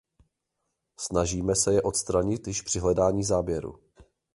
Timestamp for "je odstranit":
1.73-2.47